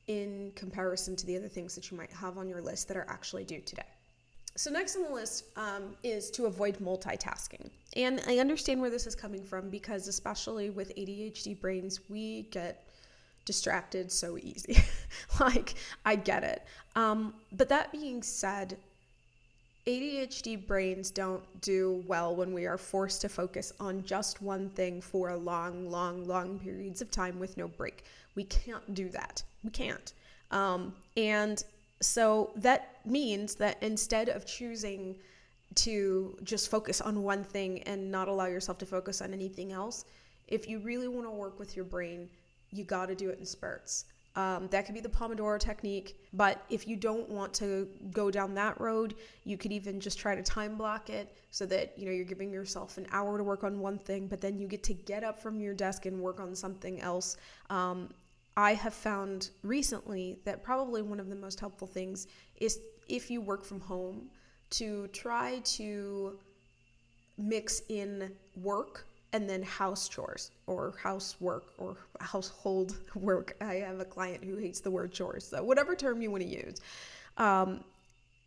in 0.08 0.52
comparison 0.56 1.16
to 1.16 1.26
the 1.26 1.36
other 1.38 1.48
things 1.48 1.76
that 1.76 1.90
you 1.92 1.98
might 1.98 2.12
have 2.12 2.38
on 2.38 2.48
your 2.48 2.62
list 2.62 2.88
that 2.88 2.98
are 2.98 3.08
actually 3.10 3.44
due 3.44 3.62
today. 3.62 3.84
So, 4.58 4.72
next 4.72 4.96
on 4.96 5.04
the 5.04 5.10
list 5.12 5.46
um, 5.58 5.96
is 6.04 6.32
to 6.32 6.46
avoid 6.46 6.78
multitasking. 6.78 7.70
And 7.98 8.22
I 8.26 8.38
understand 8.38 8.80
where 8.80 8.90
this 8.90 9.06
is 9.06 9.14
coming 9.14 9.44
from 9.44 9.70
because, 9.70 10.08
especially 10.08 10.70
with 10.70 10.96
ADHD 10.96 11.60
brains, 11.60 12.00
we 12.10 12.44
get 12.52 12.88
distracted 13.44 14.12
so 14.12 14.38
easy. 14.38 14.78
like, 15.40 15.76
I 16.06 16.16
get 16.16 16.44
it. 16.44 16.64
Um, 16.96 17.34
but 17.52 17.68
that 17.68 17.92
being 17.92 18.24
said, 18.24 18.78
ADHD 19.88 20.66
brains 20.66 21.12
don't 21.12 21.44
do 21.62 22.04
well 22.08 22.36
when 22.36 22.54
we 22.54 22.66
are 22.66 22.78
forced 22.78 23.22
to 23.22 23.30
focus 23.30 23.72
on 23.80 24.04
just 24.04 24.42
one 24.42 24.70
thing 24.70 25.02
for 25.02 25.36
long, 25.36 25.90
long, 25.92 26.26
long 26.26 26.60
periods 26.60 27.02
of 27.02 27.12
time 27.12 27.40
with 27.40 27.56
no 27.56 27.68
break. 27.68 28.06
We 28.34 28.46
can't 28.46 28.96
do 28.96 29.10
that. 29.10 29.44
We 29.66 29.72
can't. 29.72 30.14
Um, 30.52 30.94
and 31.18 31.62
so 32.02 32.52
that 32.58 33.00
means 33.06 33.56
that 33.56 33.82
instead 33.82 34.30
of 34.30 34.46
choosing 34.46 35.18
to 35.76 36.38
just 36.44 36.72
focus 36.72 37.02
on 37.02 37.24
one 37.24 37.44
thing 37.44 37.82
and 37.84 38.12
not 38.12 38.28
allow 38.28 38.46
yourself 38.46 38.78
to 38.80 38.86
focus 38.86 39.22
on 39.22 39.34
anything 39.34 39.72
else. 39.72 40.06
If 40.48 40.70
you 40.70 40.80
really 40.80 41.08
want 41.08 41.28
to 41.28 41.32
work 41.32 41.60
with 41.60 41.76
your 41.76 41.86
brain, 41.86 42.30
you 42.72 42.84
got 42.84 43.08
to 43.08 43.16
do 43.16 43.30
it 43.30 43.40
in 43.40 43.46
spurts. 43.46 44.06
Um, 44.36 44.68
that 44.68 44.86
could 44.86 44.94
be 44.94 45.02
the 45.02 45.10
Pomodoro 45.10 45.58
technique, 45.58 46.20
but 46.34 46.62
if 46.70 46.90
you 46.90 46.98
don't 46.98 47.30
want 47.30 47.54
to 47.56 47.88
go 48.12 48.30
down 48.30 48.54
that 48.56 48.80
road, 48.82 49.16
you 49.46 49.58
could 49.58 49.72
even 49.72 49.98
just 50.00 50.20
try 50.20 50.36
to 50.36 50.44
time 50.44 50.76
block 50.76 51.10
it 51.10 51.34
so 51.52 51.66
that 51.68 51.98
you 51.98 52.06
know 52.06 52.12
you're 52.12 52.26
giving 52.26 52.52
yourself 52.52 52.98
an 52.98 53.08
hour 53.14 53.38
to 53.38 53.46
work 53.46 53.64
on 53.64 53.80
one 53.80 53.98
thing, 53.98 54.28
but 54.28 54.42
then 54.42 54.60
you 54.60 54.68
get 54.68 54.84
to 54.84 54.94
get 54.94 55.24
up 55.24 55.40
from 55.40 55.62
your 55.62 55.74
desk 55.74 56.06
and 56.06 56.20
work 56.20 56.42
on 56.42 56.54
something 56.54 57.00
else. 57.00 57.38
Um, 57.70 58.10
I 58.58 58.74
have 58.74 58.94
found 58.94 59.50
recently 59.64 60.40
that 60.46 60.64
probably 60.64 61.02
one 61.02 61.20
of 61.20 61.30
the 61.30 61.36
most 61.36 61.60
helpful 61.60 61.88
things 61.88 62.28
is 62.58 62.80
if 63.08 63.30
you 63.30 63.42
work 63.42 63.66
from 63.66 63.80
home 63.80 64.30
to 64.72 65.08
try 65.08 65.60
to 65.64 66.40
mix 67.38 67.82
in 67.90 68.32
work 68.62 69.06
and 69.34 69.50
then 69.50 69.62
house 69.64 70.08
chores 70.08 70.52
or 70.68 70.94
housework 71.02 71.66
or 71.78 71.98
household 72.22 72.96
work. 73.16 73.58
I 73.60 73.76
have 73.76 74.00
a 74.00 74.06
client 74.06 74.44
who 74.44 74.56
hates 74.56 74.80
the 74.80 74.90
word 74.90 75.12
chores, 75.12 75.46
so 75.46 75.62
whatever 75.62 75.96
term 75.96 76.22
you 76.22 76.32
want 76.32 76.44
to 76.44 76.50
use. 76.50 76.78
Um, 77.38 77.84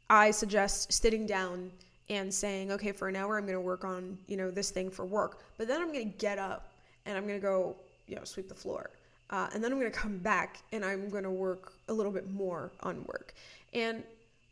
I 0.09 0.31
suggest 0.31 0.91
sitting 0.91 1.27
down 1.27 1.71
and 2.09 2.33
saying, 2.33 2.73
okay, 2.73 2.93
for 2.93 3.09
an 3.09 3.17
hour, 3.17 3.37
I'm 3.37 3.45
going 3.45 3.55
to 3.55 3.61
work 3.61 3.85
on, 3.85 4.17
you 4.27 4.39
know, 4.39 4.51
this 4.51 4.71
thing 4.71 4.91
for 4.91 5.05
work, 5.05 5.43
but 5.59 5.69
then 5.69 5.83
I'm 5.83 5.93
going 5.93 6.11
to 6.11 6.17
get 6.17 6.39
up 6.39 6.73
and 7.05 7.19
I'm 7.19 7.27
going 7.27 7.39
to 7.39 7.43
go, 7.47 7.77
you 8.07 8.17
know, 8.17 8.25
sweep 8.25 8.49
the 8.49 8.55
floor. 8.55 8.89
Uh, 9.31 9.49
and 9.53 9.63
then 9.63 9.73
I'm 9.73 9.79
going 9.79 9.93
to 9.93 9.99
come 9.99 10.19
back 10.19 10.61
and 10.73 10.85
I'm 10.85 11.09
going 11.09 11.25
to 11.25 11.31
work 11.31 11.73
a 11.89 11.93
little 11.93 12.13
bit 12.13 12.31
more 12.31 12.71
on 12.81 13.05
work. 13.05 13.35
And 13.75 14.03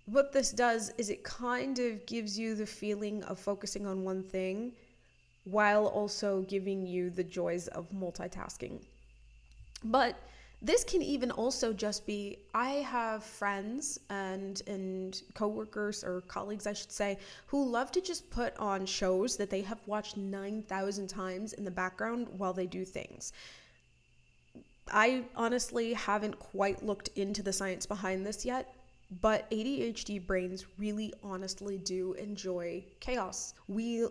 what 0.07 0.33
this 0.33 0.53
does 0.53 0.93
is 0.99 1.11
it 1.11 1.25
kind 1.25 1.79
of 1.79 2.05
gives 2.07 2.39
you 2.39 2.55
the 2.55 2.67
feeling 2.67 3.23
of 3.25 3.39
focusing 3.39 3.87
on 3.87 4.05
one 4.05 4.23
thing 4.23 4.73
while 5.45 5.87
also 5.87 6.43
giving 6.43 6.87
you 6.87 7.11
the 7.11 7.25
joys 7.25 7.69
of 7.69 7.91
multitasking. 7.91 8.81
But 9.85 10.17
this 10.63 10.85
can 10.85 11.03
even 11.03 11.31
also 11.31 11.73
just 11.73 12.07
be 12.07 12.39
I 12.55 12.71
have 12.71 13.23
friends 13.23 14.01
and 14.09 14.63
and 14.67 15.21
coworkers 15.35 16.03
or 16.03 16.23
colleagues 16.23 16.67
I 16.67 16.73
should 16.73 16.91
say 16.91 17.19
who 17.47 17.65
love 17.65 17.93
to 17.93 18.01
just 18.01 18.29
put 18.31 18.57
on 18.57 18.87
shows 18.87 19.37
that 19.37 19.51
they 19.51 19.61
have 19.63 19.79
watched 19.87 20.17
9,000 20.17 21.09
times 21.09 21.53
in 21.53 21.65
the 21.65 21.71
background 21.71 22.29
while 22.37 22.53
they 22.53 22.67
do 22.67 22.85
things. 22.85 23.33
I 24.91 25.25
honestly 25.35 25.93
haven't 25.95 26.39
quite 26.39 26.85
looked 26.85 27.09
into 27.17 27.43
the 27.43 27.53
science 27.53 27.87
behind 27.87 28.25
this 28.25 28.45
yet, 28.45 28.75
but 29.21 29.51
ADHD 29.51 30.25
brains 30.25 30.65
really 30.79 31.13
honestly 31.23 31.79
do 31.79 32.13
enjoy 32.15 32.85
chaos. 33.01 33.55
We 33.69 34.07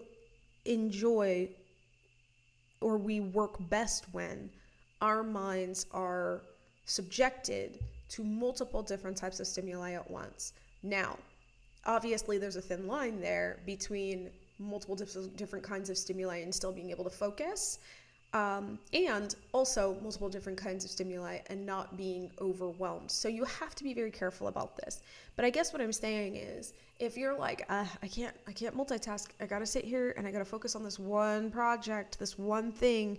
enjoy 0.65 1.49
or 2.81 2.97
we 2.97 3.19
work 3.19 3.55
best 3.69 4.05
when 4.11 4.49
our 5.01 5.23
minds 5.23 5.85
are 5.91 6.41
subjected 6.85 7.79
to 8.09 8.23
multiple 8.23 8.83
different 8.83 9.17
types 9.17 9.39
of 9.39 9.47
stimuli 9.47 9.93
at 9.93 10.09
once. 10.09 10.53
Now, 10.83 11.17
obviously, 11.85 12.37
there's 12.37 12.57
a 12.57 12.61
thin 12.61 12.87
line 12.87 13.19
there 13.19 13.59
between 13.65 14.29
multiple 14.59 14.95
different 14.95 15.63
kinds 15.65 15.89
of 15.89 15.97
stimuli 15.97 16.37
and 16.37 16.53
still 16.53 16.71
being 16.71 16.91
able 16.91 17.03
to 17.03 17.09
focus 17.09 17.79
um, 18.35 18.77
and 18.93 19.33
also 19.53 19.95
multiple 20.03 20.27
different 20.27 20.57
kinds 20.57 20.83
of 20.83 20.91
stimuli 20.91 21.39
and 21.47 21.65
not 21.65 21.95
being 21.95 22.29
overwhelmed. 22.41 23.09
So 23.09 23.29
you 23.29 23.45
have 23.45 23.73
to 23.75 23.83
be 23.83 23.93
very 23.93 24.11
careful 24.11 24.49
about 24.49 24.75
this. 24.75 25.01
But 25.37 25.45
I 25.45 25.49
guess 25.49 25.71
what 25.71 25.81
I'm 25.81 25.93
saying 25.93 26.35
is, 26.35 26.73
if 26.99 27.15
you're 27.15 27.37
like, 27.37 27.65
uh, 27.69 27.85
I 28.03 28.07
can't, 28.09 28.35
I 28.45 28.51
can't 28.51 28.75
multitask. 28.75 29.27
I 29.39 29.45
gotta 29.45 29.65
sit 29.65 29.85
here 29.85 30.13
and 30.17 30.27
I 30.27 30.31
gotta 30.31 30.45
focus 30.45 30.75
on 30.75 30.83
this 30.83 30.99
one 30.99 31.49
project, 31.49 32.19
this 32.19 32.37
one 32.37 32.73
thing, 32.73 33.17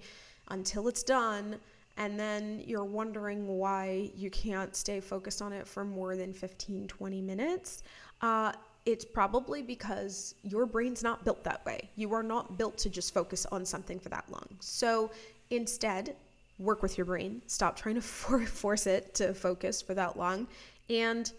until 0.48 0.86
it's 0.86 1.02
done. 1.02 1.56
And 1.96 2.20
then 2.20 2.62
you're 2.66 2.84
wondering 2.84 3.48
why 3.48 4.10
you 4.14 4.28
can't 4.28 4.76
stay 4.76 5.00
focused 5.00 5.40
on 5.40 5.54
it 5.54 5.66
for 5.66 5.82
more 5.82 6.14
than 6.14 6.34
15, 6.34 6.88
20 6.88 7.22
minutes. 7.22 7.84
Uh, 8.20 8.52
it's 8.86 9.04
probably 9.04 9.62
because 9.62 10.36
your 10.44 10.64
brain's 10.64 11.02
not 11.02 11.24
built 11.24 11.42
that 11.44 11.66
way. 11.66 11.90
You 11.96 12.14
are 12.14 12.22
not 12.22 12.56
built 12.56 12.78
to 12.78 12.88
just 12.88 13.12
focus 13.12 13.44
on 13.50 13.66
something 13.66 13.98
for 13.98 14.08
that 14.10 14.24
long. 14.30 14.46
So 14.60 15.10
instead, 15.50 16.14
work 16.58 16.82
with 16.82 16.96
your 16.96 17.04
brain. 17.04 17.42
Stop 17.48 17.76
trying 17.76 17.96
to 17.96 18.00
for- 18.00 18.46
force 18.46 18.86
it 18.86 19.12
to 19.16 19.34
focus 19.34 19.82
for 19.82 19.94
that 19.94 20.16
long 20.16 20.46
and 20.88 21.32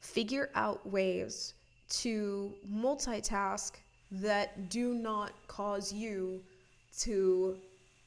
figure 0.00 0.50
out 0.54 0.84
ways 0.88 1.54
to 1.88 2.52
multitask 2.72 3.72
that 4.10 4.70
do 4.70 4.94
not 4.94 5.32
cause 5.48 5.92
you 5.92 6.40
to 6.98 7.58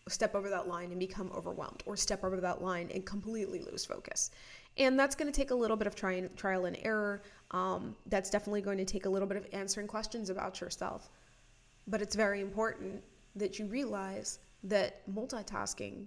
step 0.08 0.34
over 0.34 0.50
that 0.50 0.68
line 0.68 0.90
and 0.92 1.00
become 1.00 1.32
overwhelmed 1.36 1.84
or 1.86 1.96
step 1.96 2.24
over 2.24 2.38
that 2.38 2.64
line 2.64 2.90
and 2.94 3.06
completely 3.06 3.62
lose 3.62 3.86
focus. 3.86 4.32
And 4.80 4.98
that's 4.98 5.16
going 5.16 5.32
to 5.32 5.36
take 5.36 5.52
a 5.52 5.56
little 5.56 5.78
bit 5.78 5.88
of 5.88 5.96
try- 5.96 6.30
trial 6.38 6.66
and 6.66 6.78
error. 6.84 7.22
Um, 7.52 7.96
that's 8.08 8.30
definitely 8.30 8.62
going 8.62 8.78
to 8.78 8.86
take 8.86 9.06
a 9.06 9.10
little 9.10 9.28
bit 9.28 9.38
of 9.38 9.46
answering 9.52 9.88
questions 9.88 10.30
about 10.30 10.62
yourself. 10.62 11.10
But 11.88 12.02
it's 12.02 12.16
very 12.16 12.42
important 12.42 13.04
that 13.36 13.60
you 13.60 13.66
realize 13.66 14.40
that 14.64 15.08
multitasking 15.14 16.06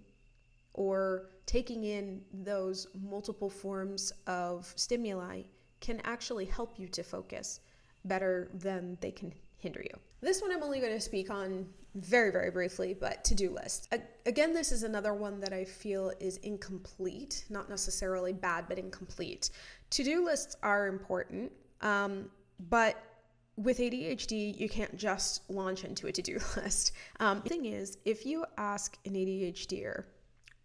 or 0.75 1.31
taking 1.45 1.85
in 1.85 2.23
those 2.33 2.87
multiple 3.09 3.51
forms 3.51 4.13
of 4.27 4.73
stimuli 4.77 5.43
can 5.81 6.01
actually 6.05 6.47
help 6.47 6.79
you 6.79 6.89
to 6.89 7.03
focus 7.03 7.61
better 8.05 8.49
than 8.55 8.97
they 9.01 9.11
can 9.11 9.33
hinder 9.59 9.83
you. 9.83 9.99
This 10.21 10.41
one 10.41 10.51
I'm 10.51 10.63
only 10.63 10.81
going 10.81 10.93
to 10.93 11.01
speak 11.01 11.31
on 11.31 11.67
very, 11.95 12.33
very 12.33 12.51
briefly, 12.51 12.95
but 12.99 13.23
to 13.25 13.35
do 13.35 13.51
list. 13.51 13.93
Again, 14.25 14.55
this 14.55 14.73
is 14.73 14.83
another 14.83 15.15
one 15.15 15.41
that 15.41 15.53
I 15.53 15.65
feel 15.65 16.13
is 16.21 16.39
incomplete, 16.39 17.45
not 17.51 17.69
necessarily 17.69 18.33
bad, 18.33 18.67
but 18.69 18.79
incomplete. 18.79 19.51
To 19.91 20.05
do 20.05 20.25
lists 20.25 20.57
are 20.63 20.87
important, 20.87 21.53
um, 21.83 22.31
but 22.71 22.97
with 23.57 23.79
ADHD, 23.79 24.59
you 24.59 24.69
can't 24.69 24.97
just 24.97 25.49
launch 25.51 25.85
into 25.85 26.07
a 26.07 26.13
to 26.13 26.23
do 26.23 26.39
list. 26.57 26.93
Um, 27.21 27.41
the 27.43 27.51
thing 27.51 27.67
is, 27.67 27.99
if 28.05 28.25
you 28.25 28.47
ask 28.57 28.97
an 29.05 29.13
ADHDer 29.13 30.05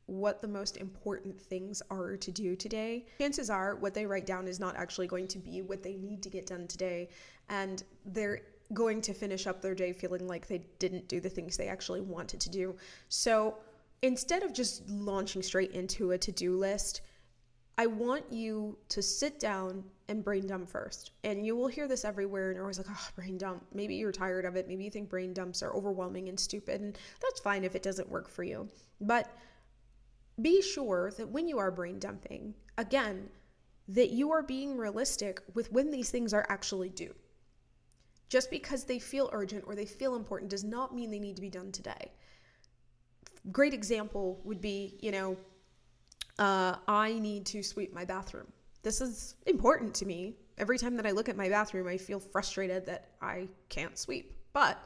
what 0.06 0.42
the 0.42 0.48
most 0.48 0.78
important 0.78 1.38
things 1.38 1.82
are 1.92 2.16
to 2.16 2.32
do 2.32 2.56
today, 2.56 3.06
chances 3.20 3.50
are 3.50 3.76
what 3.76 3.94
they 3.94 4.06
write 4.06 4.26
down 4.26 4.48
is 4.48 4.58
not 4.58 4.78
actually 4.78 5.08
going 5.08 5.28
to 5.28 5.38
be 5.38 5.62
what 5.62 5.84
they 5.84 5.96
need 5.98 6.24
to 6.24 6.30
get 6.30 6.48
done 6.48 6.66
today. 6.68 7.10
And 7.50 7.84
they're 8.06 8.42
going 8.74 9.02
to 9.02 9.14
finish 9.14 9.48
up 9.48 9.62
their 9.62 9.76
day 9.76 9.94
feeling 9.94 10.28
like 10.28 10.48
they 10.48 10.64
didn't 10.80 11.08
do 11.08 11.20
the 11.20 11.30
things 11.30 11.56
they 11.56 11.68
actually 11.68 12.02
wanted 12.02 12.40
to 12.42 12.50
do. 12.50 12.76
So 13.10 13.58
instead 14.02 14.44
of 14.44 14.54
just 14.54 14.88
launching 14.90 15.42
straight 15.42 15.72
into 15.72 16.12
a 16.12 16.18
to 16.18 16.32
do 16.32 16.58
list, 16.58 17.02
I 17.78 17.88
want 17.88 18.32
you 18.32 18.78
to 18.90 19.02
sit 19.02 19.40
down 19.40 19.84
and 20.10 20.24
brain 20.24 20.48
dump 20.48 20.70
first. 20.70 21.12
And 21.24 21.46
you 21.46 21.56
will 21.56 21.68
hear 21.68 21.88
this 21.88 22.06
everywhere, 22.06 22.48
and 22.48 22.56
you're 22.56 22.64
always 22.64 22.78
like, 22.78 22.88
oh, 22.90 23.08
brain 23.16 23.38
dump. 23.38 23.66
Maybe 23.74 23.96
you're 23.96 24.12
tired 24.12 24.46
of 24.46 24.56
it. 24.56 24.68
Maybe 24.68 24.84
you 24.84 24.90
think 24.90 25.10
brain 25.10 25.34
dumps 25.34 25.62
are 25.62 25.76
overwhelming 25.76 26.30
and 26.30 26.40
stupid. 26.40 26.82
And 26.82 26.98
that's 27.22 27.40
fine 27.40 27.64
if 27.64 27.76
it 27.76 27.84
doesn't 27.84 28.10
work 28.10 28.30
for 28.30 28.44
you. 28.44 28.68
But 29.00 29.32
be 30.42 30.62
sure 30.62 31.12
that 31.18 31.30
when 31.30 31.48
you 31.48 31.60
are 31.60 31.72
brain 31.72 32.00
dumping, 32.00 32.56
again, 32.78 33.30
that 33.90 34.12
you 34.12 34.32
are 34.32 34.44
being 34.44 34.78
realistic 34.78 35.42
with 35.54 35.72
when 35.72 35.92
these 35.92 36.10
things 36.10 36.34
are 36.34 36.46
actually 36.50 36.90
due. 36.90 37.14
Just 38.30 38.52
because 38.52 38.84
they 38.84 39.00
feel 39.00 39.30
urgent 39.32 39.64
or 39.68 39.76
they 39.76 39.86
feel 39.86 40.16
important 40.16 40.52
does 40.52 40.64
not 40.64 40.94
mean 40.94 41.10
they 41.12 41.20
need 41.20 41.36
to 41.36 41.42
be 41.42 41.50
done 41.50 41.72
today. 41.72 42.12
Great 43.52 43.74
example 43.74 44.42
would 44.44 44.60
be, 44.60 44.98
you 45.02 45.12
know, 45.12 45.38
uh, 46.40 46.76
I 46.88 47.14
need 47.14 47.46
to 47.48 47.64
sweep 47.64 47.94
my 47.94 48.06
bathroom. 48.06 48.48
This 48.84 49.02
is 49.02 49.36
important 49.46 49.94
to 49.96 50.06
me. 50.06 50.36
Every 50.58 50.78
time 50.78 50.96
that 50.98 51.06
I 51.06 51.12
look 51.12 51.30
at 51.30 51.38
my 51.38 51.50
bathroom, 51.50 51.88
I 51.88 51.98
feel 51.98 52.20
frustrated 52.20 52.86
that 52.86 53.12
I 53.22 53.48
can't 53.70 53.98
sweep. 53.98 54.34
But 54.54 54.78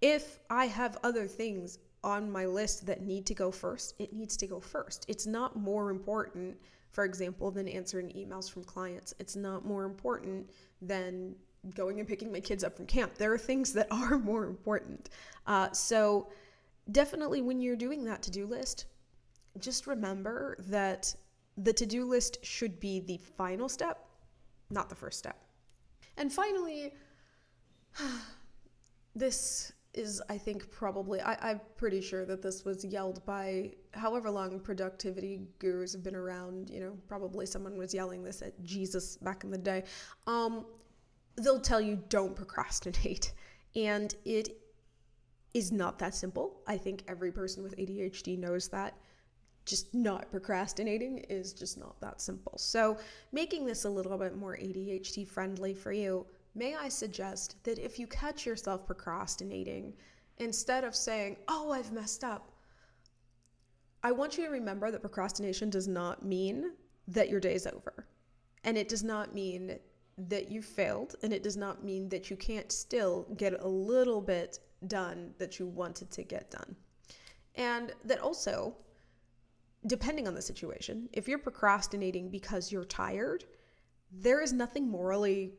if 0.00 0.40
I 0.50 0.66
have 0.66 0.98
other 1.02 1.26
things 1.26 1.78
on 2.04 2.30
my 2.30 2.46
list 2.46 2.84
that 2.86 3.02
need 3.02 3.24
to 3.26 3.34
go 3.34 3.50
first, 3.50 3.94
it 3.98 4.12
needs 4.12 4.36
to 4.36 4.46
go 4.46 4.60
first. 4.60 5.06
It's 5.08 5.26
not 5.26 5.56
more 5.56 5.90
important, 5.90 6.56
for 6.90 7.04
example, 7.04 7.50
than 7.50 7.68
answering 7.68 8.08
emails 8.10 8.50
from 8.50 8.64
clients. 8.64 9.14
It's 9.18 9.36
not 9.36 9.64
more 9.64 9.84
important 9.84 10.50
than 10.80 11.36
going 11.74 12.00
and 12.00 12.08
picking 12.08 12.32
my 12.32 12.40
kids 12.40 12.64
up 12.64 12.76
from 12.76 12.86
camp. 12.86 13.14
There 13.14 13.32
are 13.32 13.38
things 13.38 13.72
that 13.72 13.88
are 13.90 14.18
more 14.18 14.44
important. 14.44 15.10
Uh, 15.46 15.70
so, 15.72 16.28
definitely 16.90 17.42
when 17.42 17.60
you're 17.60 17.76
doing 17.76 18.04
that 18.04 18.22
to 18.22 18.30
do 18.30 18.46
list, 18.46 18.86
just 19.60 19.86
remember 19.86 20.56
that 20.68 21.14
the 21.58 21.72
to 21.72 21.86
do 21.86 22.04
list 22.04 22.44
should 22.44 22.80
be 22.80 23.00
the 23.00 23.18
final 23.36 23.68
step, 23.68 24.06
not 24.70 24.88
the 24.88 24.94
first 24.94 25.18
step. 25.18 25.38
And 26.16 26.32
finally, 26.32 26.94
this 29.14 29.72
is, 29.94 30.22
I 30.30 30.38
think, 30.38 30.70
probably, 30.70 31.20
I, 31.20 31.50
am 31.50 31.60
pretty 31.76 32.00
sure 32.00 32.24
that 32.24 32.40
this 32.40 32.64
was 32.64 32.82
yelled 32.84 33.24
by 33.26 33.72
however 33.92 34.30
long 34.30 34.58
productivity 34.58 35.42
gurus 35.58 35.92
have 35.92 36.02
been 36.02 36.16
around. 36.16 36.70
You 36.70 36.80
know, 36.80 36.98
probably 37.06 37.44
someone 37.44 37.76
was 37.76 37.92
yelling 37.92 38.24
this 38.24 38.40
at 38.40 38.60
Jesus 38.64 39.18
back 39.18 39.44
in 39.44 39.50
the 39.50 39.58
day. 39.58 39.84
Um, 40.26 40.64
they'll 41.36 41.60
tell 41.60 41.80
you 41.80 42.02
don't 42.08 42.36
procrastinate. 42.36 43.32
And 43.74 44.14
it 44.26 44.60
is 45.54 45.72
not 45.72 45.98
that 45.98 46.14
simple. 46.14 46.60
I 46.66 46.76
think 46.76 47.04
every 47.08 47.32
person 47.32 47.62
with 47.62 47.74
ADHD 47.78 48.38
knows 48.38 48.68
that. 48.68 48.98
Just 49.64 49.94
not 49.94 50.30
procrastinating 50.30 51.18
is 51.30 51.54
just 51.54 51.78
not 51.78 51.98
that 52.02 52.20
simple. 52.20 52.58
So, 52.58 52.98
making 53.32 53.64
this 53.64 53.84
a 53.84 53.88
little 53.88 54.18
bit 54.18 54.36
more 54.36 54.58
ADHD 54.58 55.26
friendly 55.26 55.72
for 55.72 55.90
you, 55.90 56.26
may 56.54 56.74
I 56.74 56.90
suggest 56.90 57.56
that 57.64 57.78
if 57.78 57.98
you 57.98 58.06
catch 58.06 58.44
yourself 58.44 58.86
procrastinating, 58.86 59.94
instead 60.38 60.84
of 60.84 60.94
saying, 60.94 61.36
Oh, 61.48 61.70
I've 61.70 61.92
messed 61.92 62.24
up, 62.24 62.52
I 64.02 64.12
want 64.12 64.36
you 64.36 64.44
to 64.44 64.50
remember 64.50 64.90
that 64.90 65.00
procrastination 65.00 65.70
does 65.70 65.86
not 65.86 66.24
mean 66.24 66.72
that 67.08 67.30
your 67.30 67.40
day 67.40 67.54
is 67.54 67.66
over. 67.66 68.06
And 68.64 68.76
it 68.76 68.88
does 68.88 69.04
not 69.04 69.34
mean 69.34 69.78
that 70.18 70.50
you 70.50 70.62
failed. 70.62 71.16
And 71.22 71.32
it 71.32 71.42
does 71.42 71.56
not 71.56 71.84
mean 71.84 72.08
that 72.10 72.30
you 72.30 72.36
can't 72.36 72.70
still 72.70 73.26
get 73.36 73.60
a 73.60 73.68
little 73.68 74.20
bit 74.20 74.58
done 74.86 75.34
that 75.38 75.58
you 75.58 75.66
wanted 75.66 76.10
to 76.10 76.22
get 76.22 76.50
done. 76.50 76.76
And 77.54 77.92
that 78.04 78.20
also, 78.20 78.76
depending 79.86 80.26
on 80.26 80.34
the 80.34 80.42
situation, 80.42 81.08
if 81.12 81.28
you're 81.28 81.38
procrastinating 81.38 82.30
because 82.30 82.72
you're 82.72 82.84
tired, 82.84 83.44
there 84.10 84.40
is 84.42 84.52
nothing 84.52 84.88
morally 84.88 85.52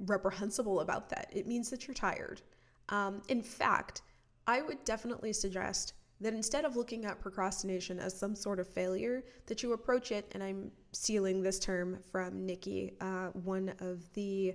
reprehensible 0.00 0.80
about 0.80 1.08
that. 1.10 1.30
It 1.32 1.46
means 1.46 1.70
that 1.70 1.86
you're 1.86 1.94
tired. 1.94 2.42
Um, 2.88 3.22
in 3.28 3.42
fact, 3.42 4.02
I 4.46 4.62
would 4.62 4.84
definitely 4.84 5.32
suggest 5.32 5.94
that 6.24 6.32
instead 6.32 6.64
of 6.64 6.74
looking 6.74 7.04
at 7.04 7.20
procrastination 7.20 7.98
as 8.00 8.18
some 8.18 8.34
sort 8.34 8.58
of 8.58 8.66
failure, 8.66 9.22
that 9.44 9.62
you 9.62 9.74
approach 9.74 10.10
it, 10.10 10.26
and 10.32 10.42
I'm 10.42 10.70
stealing 10.90 11.42
this 11.42 11.58
term 11.58 11.98
from 12.10 12.46
Nikki, 12.46 12.94
uh, 13.02 13.26
one 13.44 13.74
of 13.80 14.10
the 14.14 14.54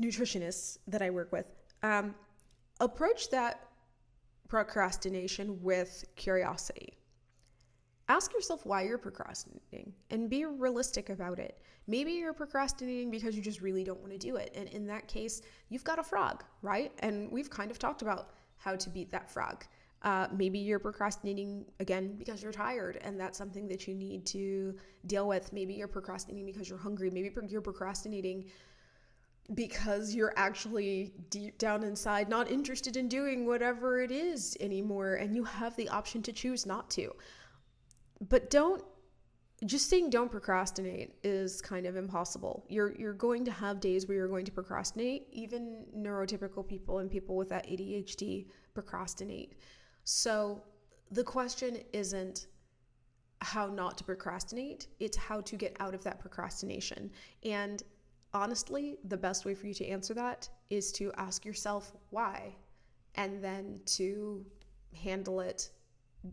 nutritionists 0.00 0.78
that 0.88 1.02
I 1.02 1.10
work 1.10 1.30
with. 1.30 1.46
Um, 1.84 2.12
approach 2.80 3.30
that 3.30 3.68
procrastination 4.48 5.62
with 5.62 6.04
curiosity. 6.16 6.98
Ask 8.08 8.32
yourself 8.32 8.66
why 8.66 8.82
you're 8.82 8.98
procrastinating 8.98 9.92
and 10.10 10.28
be 10.28 10.44
realistic 10.44 11.10
about 11.10 11.38
it. 11.38 11.56
Maybe 11.86 12.14
you're 12.14 12.32
procrastinating 12.32 13.12
because 13.12 13.36
you 13.36 13.42
just 13.42 13.60
really 13.60 13.84
don't 13.84 14.00
want 14.00 14.10
to 14.10 14.18
do 14.18 14.34
it. 14.36 14.52
And 14.56 14.68
in 14.70 14.88
that 14.88 15.06
case, 15.06 15.40
you've 15.68 15.84
got 15.84 16.00
a 16.00 16.02
frog, 16.02 16.42
right? 16.62 16.90
And 16.98 17.30
we've 17.30 17.48
kind 17.48 17.70
of 17.70 17.78
talked 17.78 18.02
about 18.02 18.30
how 18.56 18.74
to 18.74 18.90
beat 18.90 19.12
that 19.12 19.30
frog. 19.30 19.64
Uh, 20.02 20.28
maybe 20.32 20.58
you're 20.58 20.78
procrastinating 20.78 21.64
again 21.80 22.16
because 22.18 22.42
you're 22.42 22.52
tired, 22.52 22.98
and 23.02 23.18
that's 23.18 23.38
something 23.38 23.66
that 23.66 23.88
you 23.88 23.94
need 23.94 24.24
to 24.26 24.74
deal 25.06 25.26
with. 25.26 25.52
Maybe 25.52 25.74
you're 25.74 25.88
procrastinating 25.88 26.46
because 26.46 26.68
you're 26.68 26.78
hungry. 26.78 27.10
Maybe 27.10 27.30
you're 27.48 27.60
procrastinating 27.60 28.46
because 29.54 30.14
you're 30.14 30.34
actually 30.36 31.12
deep 31.30 31.56
down 31.58 31.84
inside 31.84 32.28
not 32.28 32.50
interested 32.50 32.96
in 32.96 33.08
doing 33.08 33.46
whatever 33.46 34.00
it 34.00 34.10
is 34.10 34.56
anymore, 34.60 35.14
and 35.14 35.34
you 35.34 35.44
have 35.44 35.74
the 35.76 35.88
option 35.88 36.22
to 36.22 36.32
choose 36.32 36.66
not 36.66 36.90
to. 36.90 37.12
But 38.28 38.50
don't 38.50 38.82
just 39.64 39.88
saying 39.88 40.10
don't 40.10 40.30
procrastinate 40.30 41.14
is 41.24 41.62
kind 41.62 41.86
of 41.86 41.96
impossible. 41.96 42.64
You're 42.68 42.94
you're 42.98 43.14
going 43.14 43.44
to 43.46 43.50
have 43.50 43.80
days 43.80 44.06
where 44.06 44.16
you're 44.16 44.28
going 44.28 44.44
to 44.44 44.52
procrastinate. 44.52 45.28
Even 45.32 45.86
neurotypical 45.96 46.66
people 46.66 46.98
and 46.98 47.10
people 47.10 47.36
with 47.36 47.48
that 47.48 47.66
ADHD 47.66 48.46
procrastinate. 48.74 49.54
So 50.06 50.62
the 51.10 51.24
question 51.24 51.78
isn't 51.92 52.46
how 53.40 53.66
not 53.66 53.98
to 53.98 54.04
procrastinate, 54.04 54.86
it's 55.00 55.16
how 55.16 55.40
to 55.40 55.56
get 55.56 55.76
out 55.80 55.94
of 55.94 56.04
that 56.04 56.20
procrastination. 56.20 57.10
And 57.44 57.82
honestly, 58.32 58.98
the 59.08 59.16
best 59.16 59.44
way 59.44 59.52
for 59.52 59.66
you 59.66 59.74
to 59.74 59.86
answer 59.86 60.14
that 60.14 60.48
is 60.70 60.92
to 60.92 61.12
ask 61.16 61.44
yourself 61.44 61.92
why 62.10 62.54
and 63.16 63.42
then 63.42 63.80
to 63.86 64.46
handle 64.94 65.40
it 65.40 65.70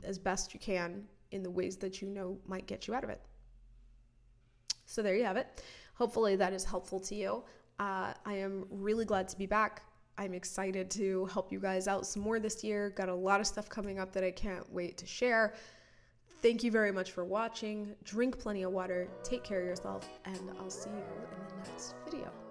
as 0.03 0.19
best 0.19 0.53
you 0.53 0.59
can 0.59 1.03
in 1.31 1.41
the 1.41 1.49
ways 1.49 1.75
that 1.77 1.99
you 1.99 2.07
know 2.07 2.37
might 2.45 2.67
get 2.67 2.87
you 2.87 2.93
out 2.93 3.03
of 3.03 3.09
it. 3.09 3.21
So 4.85 5.01
there 5.01 5.15
you 5.15 5.23
have 5.23 5.37
it. 5.37 5.63
Hopefully, 5.95 6.35
that 6.35 6.53
is 6.53 6.63
helpful 6.63 6.99
to 6.99 7.15
you. 7.15 7.43
Uh, 7.79 8.13
I 8.23 8.33
am 8.33 8.67
really 8.69 9.05
glad 9.05 9.27
to 9.29 9.37
be 9.37 9.47
back. 9.47 9.81
I'm 10.17 10.33
excited 10.33 10.89
to 10.91 11.25
help 11.25 11.51
you 11.51 11.59
guys 11.59 11.87
out 11.87 12.05
some 12.05 12.21
more 12.21 12.39
this 12.39 12.63
year. 12.63 12.91
Got 12.91 13.09
a 13.09 13.15
lot 13.15 13.39
of 13.39 13.47
stuff 13.47 13.69
coming 13.69 13.99
up 13.99 14.11
that 14.13 14.23
I 14.23 14.31
can't 14.31 14.71
wait 14.71 14.97
to 14.97 15.05
share. 15.05 15.53
Thank 16.41 16.63
you 16.63 16.71
very 16.71 16.91
much 16.91 17.11
for 17.11 17.23
watching. 17.23 17.95
Drink 18.03 18.37
plenty 18.37 18.63
of 18.63 18.71
water, 18.71 19.07
take 19.23 19.43
care 19.43 19.61
of 19.61 19.65
yourself, 19.65 20.07
and 20.25 20.39
I'll 20.59 20.69
see 20.69 20.89
you 20.89 20.95
in 20.97 21.63
the 21.63 21.69
next 21.69 21.95
video. 22.05 22.42